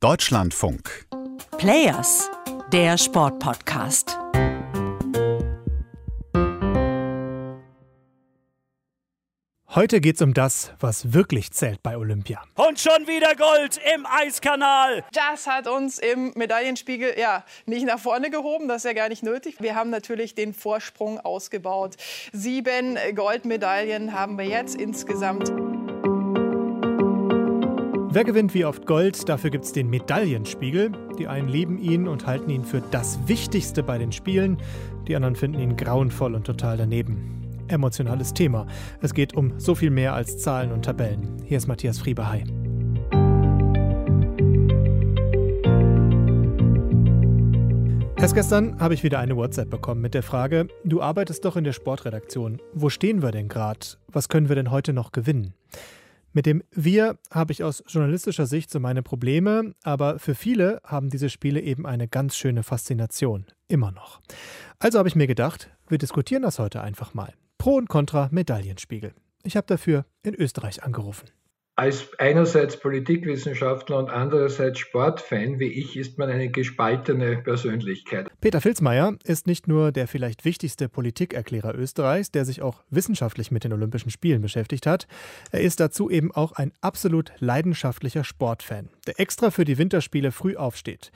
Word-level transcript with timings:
Deutschlandfunk. 0.00 1.06
Players, 1.56 2.30
der 2.70 2.98
Sportpodcast. 2.98 4.18
Heute 9.74 10.02
geht's 10.02 10.20
um 10.20 10.34
das, 10.34 10.72
was 10.80 11.14
wirklich 11.14 11.50
zählt 11.52 11.82
bei 11.82 11.96
Olympia. 11.96 12.42
Und 12.56 12.78
schon 12.78 13.06
wieder 13.06 13.34
Gold 13.36 13.80
im 13.94 14.04
Eiskanal. 14.04 15.02
Das 15.14 15.46
hat 15.46 15.66
uns 15.66 15.98
im 15.98 16.32
Medaillenspiegel 16.34 17.18
ja 17.18 17.42
nicht 17.64 17.86
nach 17.86 17.98
vorne 17.98 18.28
gehoben, 18.28 18.68
das 18.68 18.84
ist 18.84 18.84
ja 18.84 18.92
gar 18.92 19.08
nicht 19.08 19.22
nötig. 19.22 19.56
Wir 19.60 19.76
haben 19.76 19.88
natürlich 19.88 20.34
den 20.34 20.52
Vorsprung 20.52 21.20
ausgebaut. 21.20 21.96
Sieben 22.34 22.98
Goldmedaillen 23.14 24.12
haben 24.12 24.36
wir 24.36 24.44
jetzt 24.44 24.74
insgesamt. 24.74 25.50
Wer 28.16 28.24
gewinnt 28.24 28.54
wie 28.54 28.64
oft 28.64 28.86
Gold? 28.86 29.28
Dafür 29.28 29.50
gibt's 29.50 29.72
den 29.72 29.90
Medaillenspiegel. 29.90 30.90
Die 31.18 31.28
einen 31.28 31.48
lieben 31.48 31.76
ihn 31.76 32.08
und 32.08 32.26
halten 32.26 32.48
ihn 32.48 32.64
für 32.64 32.80
das 32.90 33.18
Wichtigste 33.28 33.82
bei 33.82 33.98
den 33.98 34.10
Spielen. 34.10 34.56
Die 35.06 35.14
anderen 35.14 35.36
finden 35.36 35.60
ihn 35.60 35.76
grauenvoll 35.76 36.34
und 36.34 36.46
total 36.46 36.78
daneben 36.78 37.66
emotionales 37.68 38.32
Thema. 38.32 38.66
Es 39.02 39.12
geht 39.12 39.34
um 39.34 39.60
so 39.60 39.74
viel 39.74 39.90
mehr 39.90 40.14
als 40.14 40.38
Zahlen 40.38 40.72
und 40.72 40.86
Tabellen. 40.86 41.42
Hier 41.44 41.58
ist 41.58 41.66
Matthias 41.66 41.98
Friebe. 41.98 42.26
Hi. 42.26 42.42
Erst 48.16 48.34
gestern 48.34 48.80
habe 48.80 48.94
ich 48.94 49.02
wieder 49.02 49.18
eine 49.18 49.36
WhatsApp 49.36 49.68
bekommen 49.68 50.00
mit 50.00 50.14
der 50.14 50.22
Frage, 50.22 50.68
du 50.84 51.02
arbeitest 51.02 51.44
doch 51.44 51.56
in 51.56 51.64
der 51.64 51.74
Sportredaktion. 51.74 52.62
Wo 52.72 52.88
stehen 52.88 53.20
wir 53.20 53.30
denn 53.30 53.48
gerade? 53.48 53.80
Was 54.08 54.30
können 54.30 54.48
wir 54.48 54.56
denn 54.56 54.70
heute 54.70 54.94
noch 54.94 55.12
gewinnen? 55.12 55.52
Mit 56.36 56.44
dem 56.44 56.62
Wir 56.70 57.16
habe 57.30 57.52
ich 57.54 57.64
aus 57.64 57.82
journalistischer 57.88 58.44
Sicht 58.44 58.70
so 58.70 58.78
meine 58.78 59.02
Probleme, 59.02 59.74
aber 59.82 60.18
für 60.18 60.34
viele 60.34 60.82
haben 60.84 61.08
diese 61.08 61.30
Spiele 61.30 61.62
eben 61.62 61.86
eine 61.86 62.08
ganz 62.08 62.36
schöne 62.36 62.62
Faszination. 62.62 63.46
Immer 63.68 63.90
noch. 63.90 64.20
Also 64.78 64.98
habe 64.98 65.08
ich 65.08 65.16
mir 65.16 65.28
gedacht, 65.28 65.70
wir 65.88 65.96
diskutieren 65.96 66.42
das 66.42 66.58
heute 66.58 66.82
einfach 66.82 67.14
mal. 67.14 67.32
Pro 67.56 67.76
und 67.76 67.88
Contra 67.88 68.28
Medaillenspiegel. 68.32 69.14
Ich 69.44 69.56
habe 69.56 69.66
dafür 69.66 70.04
in 70.22 70.34
Österreich 70.34 70.82
angerufen. 70.82 71.30
Als 71.78 72.18
einerseits 72.18 72.80
Politikwissenschaftler 72.80 73.98
und 73.98 74.08
andererseits 74.08 74.78
Sportfan 74.78 75.58
wie 75.58 75.66
ich 75.66 75.94
ist 75.98 76.16
man 76.16 76.30
eine 76.30 76.48
gespaltene 76.48 77.36
Persönlichkeit. 77.36 78.28
Peter 78.40 78.62
Filzmeier 78.62 79.18
ist 79.24 79.46
nicht 79.46 79.68
nur 79.68 79.92
der 79.92 80.08
vielleicht 80.08 80.46
wichtigste 80.46 80.88
Politikerklärer 80.88 81.74
Österreichs, 81.74 82.30
der 82.30 82.46
sich 82.46 82.62
auch 82.62 82.82
wissenschaftlich 82.88 83.50
mit 83.50 83.64
den 83.64 83.74
Olympischen 83.74 84.08
Spielen 84.08 84.40
beschäftigt 84.40 84.86
hat. 84.86 85.06
Er 85.50 85.60
ist 85.60 85.78
dazu 85.78 86.08
eben 86.08 86.32
auch 86.32 86.52
ein 86.52 86.72
absolut 86.80 87.32
leidenschaftlicher 87.40 88.24
Sportfan, 88.24 88.88
der 89.06 89.20
extra 89.20 89.50
für 89.50 89.66
die 89.66 89.76
Winterspiele 89.76 90.32
früh 90.32 90.56
aufsteht. 90.56 91.12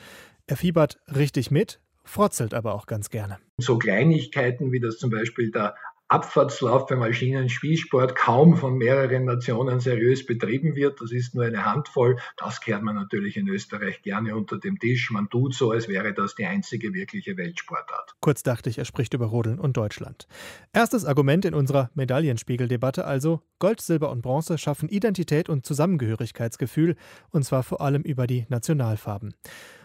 Er 0.47 0.59
fiebert 0.59 0.99
richtig 1.09 1.51
mit, 1.51 1.81
frotzelt 2.05 2.53
aber 2.53 2.75
auch 2.75 2.85
ganz 2.85 3.09
gerne. 3.09 3.39
So 3.57 3.79
Kleinigkeiten 3.79 4.73
wie 4.73 4.81
das 4.81 4.99
zum 4.99 5.09
Beispiel 5.09 5.51
der 5.51 5.75
Abfahrtslauf 6.11 6.87
beim 6.87 7.03
alpinen 7.03 7.49
Spielsport 7.49 8.17
kaum 8.17 8.57
von 8.57 8.77
mehreren 8.77 9.27
Nationen 9.27 9.79
seriös 9.79 10.27
betrieben 10.27 10.75
wird. 10.75 11.01
Das 11.01 11.13
ist 11.13 11.37
nur 11.37 11.45
eine 11.45 11.65
Handvoll. 11.65 12.17
Das 12.37 12.61
kehrt 12.61 12.83
man 12.83 12.97
natürlich 12.97 13.37
in 13.37 13.47
Österreich 13.47 14.03
gerne 14.03 14.35
unter 14.35 14.59
dem 14.59 14.81
Tisch. 14.81 15.13
Man 15.13 15.31
tut 15.31 15.55
so, 15.55 15.71
als 15.71 15.87
wäre 15.87 16.13
das 16.13 16.35
die 16.35 16.47
einzige 16.47 16.93
wirkliche 16.95 17.37
Weltsportart. 17.37 18.17
Kurz 18.21 18.43
dachte 18.43 18.69
ich, 18.69 18.79
er 18.79 18.87
spricht 18.87 19.15
über 19.15 19.27
Rodeln 19.27 19.61
und 19.61 19.77
Deutschland. 19.77 20.27
Erstes 20.73 21.05
Argument 21.05 21.45
in 21.45 21.55
unserer 21.55 21.91
Medaillenspiegeldebatte 21.95 23.05
also: 23.05 23.43
Gold, 23.61 23.81
Silber 23.81 24.11
und 24.11 24.23
Bronze 24.23 24.59
schaffen 24.59 24.89
Identität 24.89 25.49
und 25.49 25.65
Zusammengehörigkeitsgefühl, 25.65 26.97
und 27.31 27.45
zwar 27.45 27.63
vor 27.63 27.81
allem 27.81 28.03
über 28.03 28.27
die 28.27 28.47
Nationalfarben. 28.49 29.35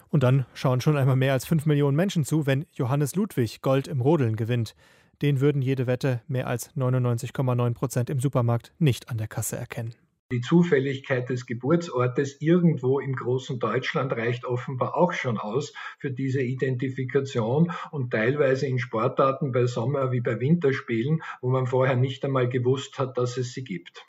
Und 0.09 0.23
dann 0.23 0.47
schauen 0.55 0.81
schon 0.81 0.97
einmal 0.97 1.17
mehr 1.17 1.33
als 1.33 1.45
5 1.45 1.67
Millionen 1.67 1.95
Menschen 1.95 2.23
zu, 2.23 2.47
wenn 2.47 2.65
Johannes 2.71 3.15
Ludwig 3.15 3.61
Gold 3.61 3.87
im 3.87 4.01
Rodeln 4.01 4.35
gewinnt 4.35 4.73
den 5.21 5.39
würden 5.39 5.61
jede 5.61 5.87
Wette 5.87 6.21
mehr 6.27 6.47
als 6.47 6.75
99,9 6.75 7.73
Prozent 7.73 8.09
im 8.09 8.19
Supermarkt 8.19 8.73
nicht 8.79 9.09
an 9.09 9.17
der 9.17 9.27
Kasse 9.27 9.57
erkennen. 9.57 9.95
Die 10.31 10.41
Zufälligkeit 10.41 11.29
des 11.29 11.45
Geburtsortes 11.45 12.41
irgendwo 12.41 12.99
im 12.99 13.13
großen 13.13 13.59
Deutschland 13.59 14.11
reicht 14.11 14.43
offenbar 14.43 14.97
auch 14.97 15.13
schon 15.13 15.37
aus 15.37 15.71
für 15.99 16.09
diese 16.09 16.41
Identifikation 16.41 17.71
und 17.91 18.09
teilweise 18.09 18.65
in 18.65 18.79
Sportarten 18.79 19.51
bei 19.51 19.67
Sommer- 19.67 20.11
wie 20.11 20.21
bei 20.21 20.39
Winterspielen, 20.39 21.21
wo 21.41 21.49
man 21.49 21.67
vorher 21.67 21.95
nicht 21.95 22.25
einmal 22.25 22.49
gewusst 22.49 22.97
hat, 22.97 23.19
dass 23.19 23.37
es 23.37 23.53
sie 23.53 23.63
gibt. 23.63 24.03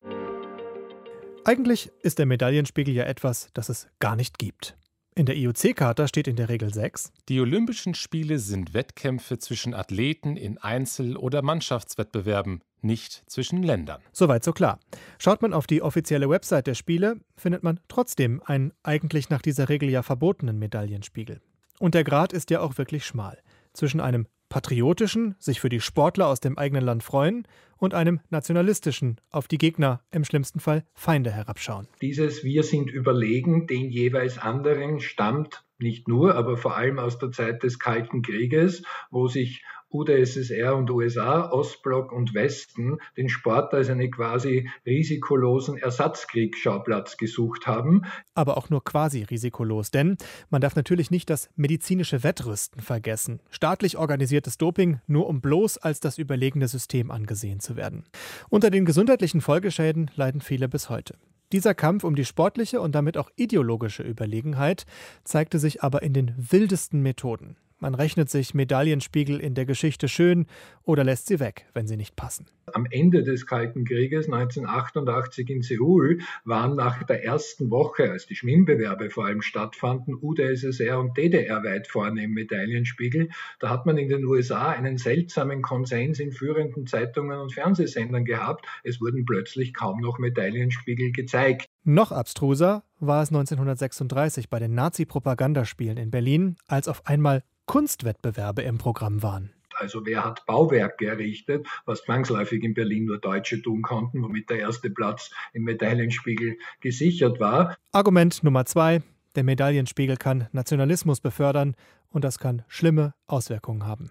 Eigentlich 1.45 1.91
ist 2.01 2.17
der 2.17 2.25
Medaillenspiegel 2.25 2.95
ja 2.95 3.03
etwas, 3.03 3.51
das 3.53 3.69
es 3.69 3.87
gar 3.99 4.15
nicht 4.15 4.39
gibt. 4.39 4.75
In 5.17 5.25
der 5.25 5.35
IOC-Charta 5.35 6.07
steht 6.07 6.27
in 6.27 6.35
der 6.35 6.47
Regel 6.47 6.71
6. 6.71 7.11
Die 7.27 7.41
Olympischen 7.41 7.95
Spiele 7.95 8.37
sind 8.37 8.75
Wettkämpfe 8.75 9.39
zwischen 9.39 9.73
Athleten 9.73 10.37
in 10.37 10.59
Einzel- 10.59 11.17
oder 11.17 11.41
Mannschaftswettbewerben, 11.41 12.61
nicht 12.81 13.23
zwischen 13.25 13.63
Ländern. 13.63 13.99
Soweit 14.11 14.43
so 14.43 14.53
klar. 14.53 14.79
Schaut 15.17 15.41
man 15.41 15.55
auf 15.55 15.65
die 15.65 15.81
offizielle 15.81 16.29
Website 16.29 16.67
der 16.67 16.75
Spiele, 16.75 17.19
findet 17.35 17.63
man 17.63 17.79
trotzdem 17.87 18.43
einen 18.45 18.73
eigentlich 18.83 19.31
nach 19.31 19.41
dieser 19.41 19.69
Regel 19.69 19.89
ja 19.89 20.03
verbotenen 20.03 20.59
Medaillenspiegel. 20.59 21.41
Und 21.79 21.95
der 21.95 22.03
Grad 22.03 22.31
ist 22.31 22.51
ja 22.51 22.59
auch 22.59 22.77
wirklich 22.77 23.03
schmal. 23.03 23.41
Zwischen 23.73 23.99
einem 23.99 24.27
patriotischen, 24.49 25.35
sich 25.39 25.59
für 25.59 25.69
die 25.69 25.81
Sportler 25.81 26.27
aus 26.27 26.39
dem 26.39 26.57
eigenen 26.57 26.83
Land 26.83 27.03
freuen, 27.03 27.47
und 27.77 27.93
einem 27.93 28.19
nationalistischen, 28.29 29.21
auf 29.29 29.47
die 29.47 29.57
Gegner, 29.57 30.01
im 30.11 30.23
schlimmsten 30.23 30.59
Fall 30.59 30.83
Feinde 30.93 31.31
herabschauen. 31.31 31.87
Dieses 32.01 32.43
Wir 32.43 32.63
sind 32.63 32.89
überlegen 32.89 33.67
den 33.67 33.89
jeweils 33.89 34.37
anderen 34.37 34.99
stammt 34.99 35.63
nicht 35.79 36.07
nur, 36.07 36.35
aber 36.35 36.57
vor 36.57 36.75
allem 36.75 36.97
aus 36.97 37.19
der 37.19 37.31
Zeit 37.31 37.61
des 37.61 37.77
Kalten 37.77 38.23
Krieges, 38.23 38.81
wo 39.11 39.27
sich 39.27 39.63
UdSSR 39.89 40.75
und 40.75 40.89
USA, 40.89 41.49
Ostblock 41.51 42.11
und 42.11 42.33
Westen 42.33 42.97
den 43.15 43.29
Sport 43.29 43.73
als 43.73 43.89
einen 43.89 44.11
quasi 44.11 44.69
risikolosen 44.85 45.77
Ersatzkriegsschauplatz 45.77 47.17
gesucht 47.17 47.67
haben. 47.67 48.03
Aber 48.33 48.57
auch 48.57 48.69
nur 48.69 48.83
quasi 48.83 49.23
risikolos, 49.23 49.91
denn 49.91 50.17
man 50.49 50.61
darf 50.61 50.75
natürlich 50.75 51.11
nicht 51.11 51.29
das 51.29 51.49
medizinische 51.55 52.23
Wettrüsten 52.23 52.81
vergessen. 52.81 53.41
Staatlich 53.49 53.97
organisiertes 53.97 54.57
Doping 54.57 54.99
nur 55.07 55.27
um 55.27 55.41
bloß 55.41 55.77
als 55.77 55.99
das 55.99 56.17
überlegene 56.17 56.67
System 56.67 57.11
angesehen 57.11 57.59
zu 57.59 57.75
werden. 57.75 58.03
Unter 58.49 58.69
den 58.69 58.85
gesundheitlichen 58.85 59.41
Folgeschäden 59.41 60.11
leiden 60.15 60.41
viele 60.41 60.67
bis 60.67 60.89
heute. 60.89 61.15
Dieser 61.53 61.73
Kampf 61.73 62.03
um 62.03 62.15
die 62.15 62.25
sportliche 62.25 62.81
und 62.81 62.93
damit 62.93 63.17
auch 63.17 63.29
ideologische 63.37 64.03
Überlegenheit 64.03 64.85
zeigte 65.23 65.59
sich 65.59 65.81
aber 65.81 66.01
in 66.01 66.11
den 66.11 66.33
wildesten 66.35 67.01
Methoden. 67.01 67.55
Man 67.79 67.93
rechnet 67.93 68.27
sich 68.27 68.55
Medaillenspiegel 68.55 69.39
in 69.39 69.53
der 69.53 69.65
Geschichte 69.65 70.07
schön 70.07 70.47
oder 70.81 71.03
lässt 71.03 71.27
sie 71.27 71.39
weg, 71.39 71.67
wenn 71.75 71.87
sie 71.87 71.95
nicht 71.95 72.15
passen. 72.15 72.47
Am 72.73 72.87
Ende 72.89 73.23
des 73.23 73.45
Kalten 73.45 73.85
Krieges 73.85 74.25
1988 74.25 75.47
in 75.51 75.61
Seoul 75.61 76.19
waren 76.43 76.75
nach 76.75 77.03
der 77.03 77.23
ersten 77.23 77.69
Woche, 77.69 78.09
als 78.09 78.25
die 78.25 78.35
Schwimmbewerbe 78.35 79.11
vor 79.11 79.27
allem 79.27 79.43
stattfanden, 79.43 80.17
UdSSR 80.19 80.99
und 80.99 81.15
DDR 81.17 81.63
weit 81.63 81.87
vorne 81.87 82.23
im 82.23 82.33
Medaillenspiegel. 82.33 83.29
Da 83.59 83.69
hat 83.69 83.85
man 83.85 83.99
in 83.99 84.09
den 84.09 84.25
USA 84.25 84.69
einen 84.69 84.97
seltsamen 84.97 85.61
Konsens 85.61 86.19
in 86.19 86.31
führenden 86.31 86.87
Zeitungen 86.87 87.39
und 87.39 87.53
Fernsehsendern 87.53 88.25
gehabt. 88.25 88.65
Es 88.83 88.99
wurden 88.99 89.23
plötzlich 89.23 89.75
kaum 89.75 90.01
noch 90.01 90.17
Medaillenspiegel 90.17 91.11
gezeigt. 91.11 91.67
Noch 91.83 92.11
abstruser 92.11 92.83
war 92.99 93.21
es 93.21 93.29
1936 93.29 94.49
bei 94.49 94.57
den 94.57 94.73
Nazi-Propagandaspielen 94.73 95.97
in 95.97 96.09
Berlin, 96.09 96.55
als 96.67 96.87
auf 96.87 97.05
einmal 97.05 97.43
Kunstwettbewerbe 97.67 98.63
im 98.63 98.77
Programm 98.77 99.21
waren. 99.21 99.51
Also 99.75 100.05
wer 100.05 100.25
hat 100.25 100.45
Bauwerke 100.47 101.05
errichtet, 101.05 101.67
was 101.85 102.03
zwangsläufig 102.03 102.63
in 102.63 102.73
Berlin 102.73 103.05
nur 103.05 103.19
Deutsche 103.19 103.61
tun 103.61 103.83
konnten, 103.83 104.23
womit 104.23 104.49
der 104.49 104.57
erste 104.59 104.89
Platz 104.89 105.29
im 105.53 105.65
Medaillenspiegel 105.65 106.57
gesichert 106.79 107.39
war. 107.39 107.77
Argument 107.91 108.43
Nummer 108.43 108.65
zwei. 108.65 109.03
Der 109.35 109.43
Medaillenspiegel 109.43 110.17
kann 110.17 110.47
Nationalismus 110.51 111.19
befördern 111.19 111.75
und 112.09 112.23
das 112.23 112.39
kann 112.39 112.63
schlimme 112.67 113.13
Auswirkungen 113.27 113.85
haben. 113.85 114.09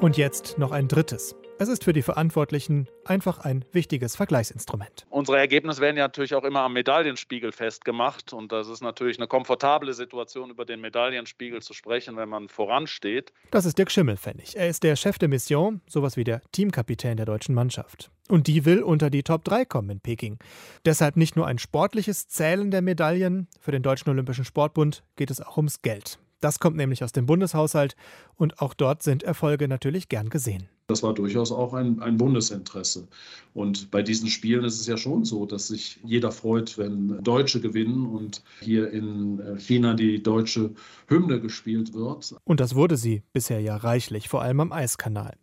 Und 0.00 0.16
jetzt 0.18 0.58
noch 0.58 0.72
ein 0.72 0.88
drittes. 0.88 1.34
Es 1.60 1.68
ist 1.68 1.82
für 1.82 1.92
die 1.92 2.02
Verantwortlichen 2.02 2.88
einfach 3.04 3.40
ein 3.40 3.64
wichtiges 3.72 4.14
Vergleichsinstrument. 4.14 5.06
Unsere 5.10 5.38
Ergebnisse 5.38 5.80
werden 5.80 5.96
ja 5.96 6.04
natürlich 6.04 6.36
auch 6.36 6.44
immer 6.44 6.60
am 6.60 6.72
Medaillenspiegel 6.72 7.50
festgemacht. 7.50 8.32
Und 8.32 8.52
das 8.52 8.68
ist 8.68 8.80
natürlich 8.80 9.18
eine 9.18 9.26
komfortable 9.26 9.92
Situation, 9.92 10.50
über 10.50 10.64
den 10.64 10.80
Medaillenspiegel 10.80 11.60
zu 11.60 11.74
sprechen, 11.74 12.16
wenn 12.16 12.28
man 12.28 12.48
voransteht. 12.48 13.32
Das 13.50 13.64
ist 13.64 13.76
Dirk 13.76 13.90
Schimmelfennig. 13.90 14.56
Er 14.56 14.68
ist 14.68 14.84
der 14.84 14.94
Chef 14.94 15.18
der 15.18 15.26
Mission, 15.26 15.80
sowas 15.88 16.16
wie 16.16 16.22
der 16.22 16.42
Teamkapitän 16.52 17.16
der 17.16 17.26
deutschen 17.26 17.56
Mannschaft. 17.56 18.12
Und 18.28 18.46
die 18.46 18.64
will 18.64 18.80
unter 18.80 19.10
die 19.10 19.24
Top 19.24 19.42
3 19.42 19.64
kommen 19.64 19.90
in 19.90 20.00
Peking. 20.00 20.38
Deshalb 20.84 21.16
nicht 21.16 21.34
nur 21.34 21.48
ein 21.48 21.58
sportliches 21.58 22.28
Zählen 22.28 22.70
der 22.70 22.82
Medaillen. 22.82 23.48
Für 23.58 23.72
den 23.72 23.82
Deutschen 23.82 24.10
Olympischen 24.10 24.44
Sportbund 24.44 25.02
geht 25.16 25.32
es 25.32 25.40
auch 25.40 25.56
ums 25.56 25.82
Geld. 25.82 26.20
Das 26.40 26.60
kommt 26.60 26.76
nämlich 26.76 27.02
aus 27.02 27.10
dem 27.10 27.26
Bundeshaushalt 27.26 27.96
und 28.36 28.60
auch 28.60 28.74
dort 28.74 29.02
sind 29.02 29.24
Erfolge 29.24 29.66
natürlich 29.66 30.08
gern 30.08 30.28
gesehen. 30.28 30.68
Das 30.88 31.02
war 31.02 31.12
durchaus 31.12 31.52
auch 31.52 31.74
ein, 31.74 32.00
ein 32.00 32.16
Bundesinteresse. 32.16 33.08
Und 33.52 33.90
bei 33.90 34.02
diesen 34.02 34.30
Spielen 34.30 34.64
ist 34.64 34.80
es 34.80 34.86
ja 34.86 34.96
schon 34.96 35.22
so, 35.26 35.44
dass 35.44 35.68
sich 35.68 36.00
jeder 36.02 36.32
freut, 36.32 36.78
wenn 36.78 37.22
Deutsche 37.22 37.60
gewinnen 37.60 38.06
und 38.06 38.42
hier 38.62 38.90
in 38.90 39.38
äh, 39.38 39.58
China 39.58 39.92
die 39.92 40.22
deutsche 40.22 40.70
Hymne 41.06 41.42
gespielt 41.42 41.92
wird. 41.92 42.34
Und 42.44 42.60
das 42.60 42.74
wurde 42.74 42.96
sie 42.96 43.22
bisher 43.34 43.60
ja 43.60 43.76
reichlich, 43.76 44.30
vor 44.30 44.40
allem 44.40 44.60
am 44.60 44.72
Eiskanal. 44.72 45.36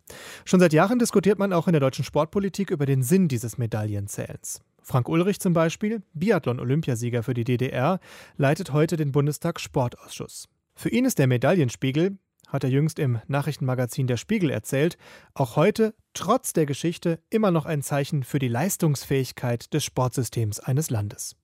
Schon 0.44 0.58
seit 0.58 0.72
Jahren 0.72 0.98
diskutiert 0.98 1.38
man 1.38 1.52
auch 1.52 1.68
in 1.68 1.74
der 1.74 1.80
deutschen 1.80 2.04
Sportpolitik 2.04 2.72
über 2.72 2.84
den 2.84 3.04
Sinn 3.04 3.28
dieses 3.28 3.56
Medaillenzählens. 3.56 4.62
Frank 4.82 5.08
Ulrich 5.08 5.38
zum 5.38 5.52
Beispiel, 5.52 6.02
Biathlon-Olympiasieger 6.14 7.22
für 7.22 7.34
die 7.34 7.44
DDR, 7.44 8.00
leitet 8.36 8.72
heute 8.72 8.96
den 8.96 9.12
Bundestag 9.12 9.60
Sportausschuss. 9.60 10.48
Für 10.74 10.88
ihn 10.88 11.04
ist 11.04 11.20
der 11.20 11.28
Medaillenspiegel 11.28 12.18
hat 12.46 12.64
er 12.64 12.70
jüngst 12.70 12.98
im 12.98 13.20
Nachrichtenmagazin 13.26 14.06
Der 14.06 14.16
Spiegel 14.16 14.50
erzählt, 14.50 14.96
auch 15.34 15.56
heute, 15.56 15.94
trotz 16.14 16.52
der 16.52 16.66
Geschichte, 16.66 17.20
immer 17.30 17.50
noch 17.50 17.66
ein 17.66 17.82
Zeichen 17.82 18.22
für 18.22 18.38
die 18.38 18.48
Leistungsfähigkeit 18.48 19.72
des 19.74 19.84
Sportsystems 19.84 20.60
eines 20.60 20.90
Landes. 20.90 21.36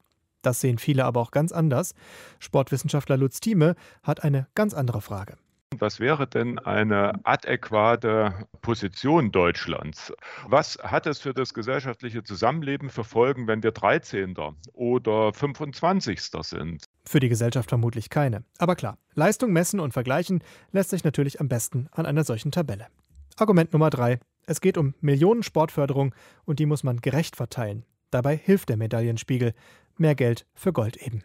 Das 0.42 0.60
sehen 0.60 0.78
viele 0.78 1.04
aber 1.04 1.20
auch 1.20 1.30
ganz 1.30 1.52
anders. 1.52 1.94
Sportwissenschaftler 2.40 3.16
Lutz 3.16 3.40
Thieme 3.40 3.76
hat 4.02 4.24
eine 4.24 4.48
ganz 4.54 4.74
andere 4.74 5.00
Frage. 5.00 5.36
Was 5.78 6.00
wäre 6.00 6.26
denn 6.26 6.58
eine 6.58 7.24
adäquate 7.24 8.46
Position 8.60 9.32
Deutschlands? 9.32 10.12
Was 10.46 10.78
hat 10.82 11.06
es 11.06 11.20
für 11.20 11.32
das 11.32 11.54
gesellschaftliche 11.54 12.22
Zusammenleben 12.22 12.90
für 12.90 13.04
Folgen, 13.04 13.46
wenn 13.46 13.62
wir 13.62 13.72
13. 13.72 14.36
oder 14.74 15.32
25. 15.32 16.20
sind? 16.20 16.84
Für 17.04 17.20
die 17.20 17.28
Gesellschaft 17.28 17.68
vermutlich 17.68 18.10
keine. 18.10 18.44
Aber 18.58 18.76
klar, 18.76 18.98
Leistung 19.14 19.52
messen 19.52 19.80
und 19.80 19.92
vergleichen 19.92 20.42
lässt 20.70 20.90
sich 20.90 21.04
natürlich 21.04 21.40
am 21.40 21.48
besten 21.48 21.88
an 21.90 22.06
einer 22.06 22.24
solchen 22.24 22.52
Tabelle. 22.52 22.86
Argument 23.36 23.72
Nummer 23.72 23.90
drei. 23.90 24.20
Es 24.46 24.60
geht 24.60 24.76
um 24.78 24.94
Millionen 25.00 25.42
Sportförderung 25.42 26.14
und 26.44 26.58
die 26.58 26.66
muss 26.66 26.84
man 26.84 27.00
gerecht 27.00 27.36
verteilen. 27.36 27.84
Dabei 28.10 28.36
hilft 28.36 28.68
der 28.68 28.76
Medaillenspiegel. 28.76 29.54
Mehr 29.96 30.14
Geld 30.14 30.46
für 30.54 30.72
Gold 30.72 30.96
eben. 30.96 31.22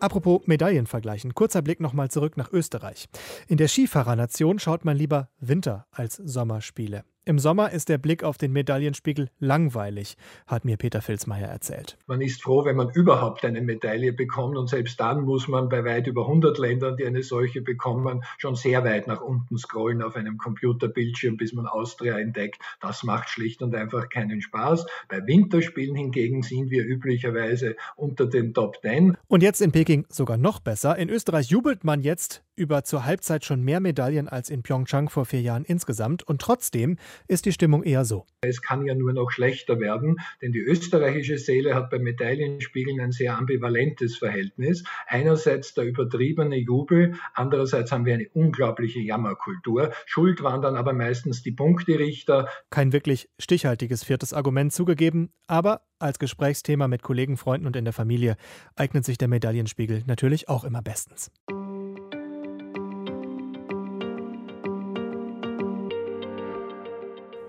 Apropos 0.00 0.40
Medaillen 0.46 0.86
vergleichen. 0.86 1.34
Kurzer 1.34 1.62
Blick 1.62 1.78
nochmal 1.78 2.10
zurück 2.10 2.36
nach 2.36 2.52
Österreich. 2.52 3.08
In 3.46 3.56
der 3.56 3.68
Skifahrernation 3.68 4.58
schaut 4.58 4.84
man 4.84 4.96
lieber 4.96 5.28
Winter- 5.38 5.86
als 5.92 6.16
Sommerspiele. 6.16 7.04
Im 7.24 7.38
Sommer 7.38 7.70
ist 7.70 7.88
der 7.88 7.98
Blick 7.98 8.24
auf 8.24 8.36
den 8.36 8.52
Medaillenspiegel 8.52 9.28
langweilig, 9.38 10.16
hat 10.48 10.64
mir 10.64 10.76
Peter 10.76 11.00
Filzmeier 11.00 11.46
erzählt. 11.46 11.96
Man 12.08 12.20
ist 12.20 12.42
froh, 12.42 12.64
wenn 12.64 12.74
man 12.74 12.90
überhaupt 12.90 13.44
eine 13.44 13.60
Medaille 13.60 14.12
bekommt 14.12 14.58
und 14.58 14.68
selbst 14.68 14.98
dann 14.98 15.20
muss 15.20 15.46
man 15.46 15.68
bei 15.68 15.84
weit 15.84 16.08
über 16.08 16.22
100 16.22 16.58
Ländern, 16.58 16.96
die 16.96 17.06
eine 17.06 17.22
solche 17.22 17.62
bekommen, 17.62 18.24
schon 18.38 18.56
sehr 18.56 18.82
weit 18.82 19.06
nach 19.06 19.20
unten 19.20 19.56
scrollen 19.56 20.02
auf 20.02 20.16
einem 20.16 20.36
Computerbildschirm, 20.36 21.36
bis 21.36 21.52
man 21.52 21.68
Austria 21.68 22.18
entdeckt. 22.18 22.60
Das 22.80 23.04
macht 23.04 23.28
schlicht 23.28 23.62
und 23.62 23.72
einfach 23.76 24.08
keinen 24.08 24.42
Spaß. 24.42 24.84
Bei 25.08 25.24
Winterspielen 25.24 25.94
hingegen 25.94 26.42
sind 26.42 26.70
wir 26.70 26.84
üblicherweise 26.84 27.76
unter 27.94 28.26
den 28.26 28.52
Top 28.52 28.78
10. 28.82 29.16
Und 29.28 29.44
jetzt 29.44 29.62
in 29.62 29.70
Peking 29.70 30.06
sogar 30.08 30.38
noch 30.38 30.58
besser. 30.58 30.98
In 30.98 31.08
Österreich 31.08 31.50
jubelt 31.50 31.84
man 31.84 32.00
jetzt 32.00 32.42
über 32.56 32.84
zur 32.84 33.04
Halbzeit 33.04 33.44
schon 33.44 33.62
mehr 33.62 33.80
Medaillen 33.80 34.28
als 34.28 34.50
in 34.50 34.62
Pyeongchang 34.62 35.08
vor 35.08 35.24
vier 35.24 35.40
Jahren 35.40 35.64
insgesamt. 35.64 36.22
Und 36.22 36.40
trotzdem 36.40 36.96
ist 37.28 37.46
die 37.46 37.52
Stimmung 37.52 37.82
eher 37.82 38.04
so. 38.04 38.26
Es 38.40 38.62
kann 38.62 38.84
ja 38.84 38.94
nur 38.94 39.12
noch 39.12 39.30
schlechter 39.30 39.80
werden, 39.80 40.16
denn 40.40 40.52
die 40.52 40.60
österreichische 40.60 41.38
Seele 41.38 41.74
hat 41.74 41.90
bei 41.90 41.98
Medaillenspiegeln 41.98 43.00
ein 43.00 43.12
sehr 43.12 43.36
ambivalentes 43.36 44.16
Verhältnis. 44.18 44.84
Einerseits 45.06 45.74
der 45.74 45.84
übertriebene 45.84 46.56
Jubel, 46.56 47.14
andererseits 47.34 47.92
haben 47.92 48.04
wir 48.04 48.14
eine 48.14 48.28
unglaubliche 48.30 49.00
Jammerkultur. 49.00 49.92
Schuld 50.06 50.42
waren 50.42 50.62
dann 50.62 50.76
aber 50.76 50.92
meistens 50.92 51.42
die 51.42 51.52
Punkterichter. 51.52 52.48
Kein 52.70 52.92
wirklich 52.92 53.28
stichhaltiges 53.38 54.04
viertes 54.04 54.32
Argument 54.32 54.72
zugegeben, 54.72 55.32
aber 55.46 55.82
als 55.98 56.18
Gesprächsthema 56.18 56.88
mit 56.88 57.02
Kollegen, 57.02 57.36
Freunden 57.36 57.66
und 57.66 57.76
in 57.76 57.84
der 57.84 57.92
Familie 57.92 58.36
eignet 58.76 59.04
sich 59.04 59.18
der 59.18 59.28
Medaillenspiegel 59.28 60.02
natürlich 60.06 60.48
auch 60.48 60.64
immer 60.64 60.82
bestens. 60.82 61.30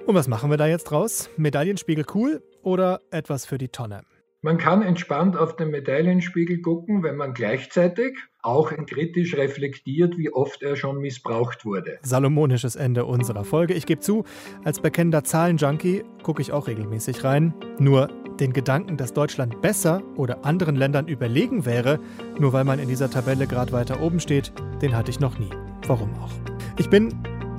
Und 0.05 0.15
was 0.15 0.27
machen 0.27 0.49
wir 0.49 0.57
da 0.57 0.67
jetzt 0.67 0.83
draus? 0.85 1.29
Medaillenspiegel 1.37 2.05
cool 2.13 2.43
oder 2.61 2.99
etwas 3.09 3.45
für 3.45 3.57
die 3.57 3.69
Tonne? 3.69 4.01
Man 4.41 4.57
kann 4.57 4.81
entspannt 4.81 5.37
auf 5.37 5.55
den 5.55 5.69
Medaillenspiegel 5.69 6.61
gucken, 6.61 7.01
wenn 7.01 7.15
man 7.15 7.33
gleichzeitig 7.33 8.17
auch 8.41 8.73
kritisch 8.85 9.37
reflektiert, 9.37 10.17
wie 10.17 10.29
oft 10.33 10.61
er 10.61 10.75
schon 10.75 10.99
missbraucht 10.99 11.63
wurde. 11.63 11.99
Salomonisches 12.01 12.75
Ende 12.75 13.05
unserer 13.05 13.45
Folge. 13.45 13.73
Ich 13.73 13.85
gebe 13.85 14.01
zu, 14.01 14.25
als 14.65 14.81
bekennender 14.81 15.23
Zahlenjunkie 15.23 16.03
gucke 16.23 16.41
ich 16.41 16.51
auch 16.51 16.67
regelmäßig 16.67 17.23
rein. 17.23 17.53
Nur 17.79 18.09
den 18.41 18.51
Gedanken, 18.51 18.97
dass 18.97 19.13
Deutschland 19.13 19.61
besser 19.61 20.03
oder 20.17 20.43
anderen 20.43 20.75
Ländern 20.75 21.07
überlegen 21.07 21.65
wäre, 21.65 22.01
nur 22.37 22.51
weil 22.51 22.65
man 22.65 22.79
in 22.79 22.89
dieser 22.89 23.09
Tabelle 23.09 23.47
gerade 23.47 23.71
weiter 23.71 24.01
oben 24.01 24.19
steht, 24.19 24.51
den 24.81 24.97
hatte 24.97 25.11
ich 25.11 25.21
noch 25.21 25.39
nie. 25.39 25.51
Warum 25.87 26.13
auch? 26.15 26.31
Ich 26.77 26.89
bin 26.89 27.13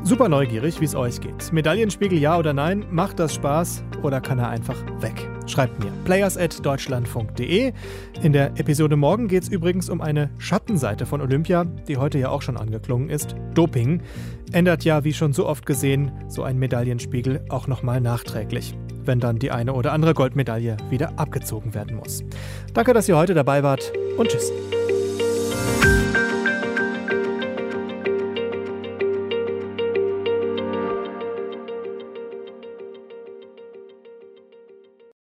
Super 0.06 0.28
neugierig, 0.28 0.82
wie 0.82 0.84
es 0.84 0.94
euch 0.94 1.18
geht. 1.18 1.50
Medaillenspiegel 1.50 2.18
ja 2.18 2.36
oder 2.38 2.52
nein? 2.52 2.84
Macht 2.90 3.18
das 3.18 3.34
Spaß 3.34 3.84
oder 4.02 4.20
kann 4.20 4.38
er 4.38 4.50
einfach 4.50 4.76
weg? 5.00 5.30
Schreibt 5.46 5.82
mir 5.82 5.90
players@deutschlandfunk.de. 6.04 7.72
In 8.22 8.32
der 8.34 8.48
Episode 8.58 8.96
morgen 8.96 9.28
geht 9.28 9.44
es 9.44 9.48
übrigens 9.48 9.88
um 9.88 10.02
eine 10.02 10.28
Schattenseite 10.36 11.06
von 11.06 11.22
Olympia, 11.22 11.64
die 11.64 11.96
heute 11.96 12.18
ja 12.18 12.28
auch 12.28 12.42
schon 12.42 12.58
angeklungen 12.58 13.08
ist. 13.08 13.34
Doping 13.54 14.02
ändert 14.52 14.84
ja, 14.84 15.04
wie 15.04 15.14
schon 15.14 15.32
so 15.32 15.46
oft 15.46 15.64
gesehen, 15.64 16.12
so 16.28 16.42
ein 16.42 16.58
Medaillenspiegel 16.58 17.46
auch 17.48 17.66
nochmal 17.66 18.02
nachträglich, 18.02 18.76
wenn 19.06 19.20
dann 19.20 19.38
die 19.38 19.52
eine 19.52 19.72
oder 19.72 19.92
andere 19.92 20.12
Goldmedaille 20.12 20.76
wieder 20.90 21.18
abgezogen 21.18 21.72
werden 21.72 21.96
muss. 21.96 22.22
Danke, 22.74 22.92
dass 22.92 23.08
ihr 23.08 23.16
heute 23.16 23.32
dabei 23.32 23.62
wart 23.62 23.90
und 24.18 24.28
tschüss. 24.28 24.52